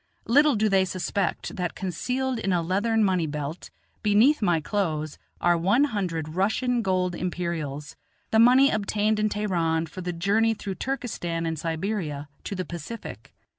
Little 0.25 0.55
do 0.55 0.67
they 0.67 0.83
suspect 0.83 1.57
that 1.57 1.75
concealed 1.75 2.39
in 2.39 2.51
a 2.51 2.63
leathern 2.63 3.03
money 3.03 3.27
belt 3.27 3.69
beneath 4.01 4.41
my 4.41 4.59
clothes 4.59 5.19
are 5.39 5.55
one 5.55 5.83
hundred 5.83 6.29
Russian 6.29 6.81
gold 6.81 7.13
Imperials, 7.13 7.95
the 8.31 8.39
money 8.39 8.71
obtained 8.71 9.19
in 9.19 9.29
Teheran 9.29 9.85
for 9.85 10.01
the 10.01 10.11
journey 10.11 10.55
through 10.55 10.73
Turkestan 10.81 11.45
and 11.45 11.59
Siberia 11.59 12.29
to 12.45 12.55
the 12.55 12.65
Pacific. 12.65 13.31